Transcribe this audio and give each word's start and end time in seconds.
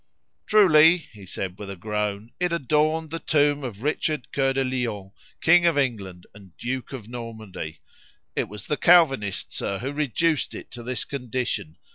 "Truly," 0.47 0.97
he 0.97 1.27
said 1.27 1.59
with 1.59 1.69
a 1.69 1.75
groan, 1.75 2.31
"it 2.39 2.51
adorned 2.51 3.11
the 3.11 3.19
tomb 3.19 3.63
of 3.63 3.83
Richard 3.83 4.31
Coeur 4.33 4.53
de 4.53 4.63
Lion, 4.63 5.11
King 5.41 5.67
of 5.67 5.77
England 5.77 6.25
and 6.33 6.57
Duke 6.57 6.91
of 6.91 7.07
Normandy. 7.07 7.81
It 8.35 8.49
was 8.49 8.65
the 8.65 8.77
Calvinists, 8.77 9.57
sir, 9.57 9.77
who 9.77 9.91
reduced 9.91 10.55
it 10.55 10.71
to 10.71 10.81
this 10.81 11.05
condition. 11.05 11.77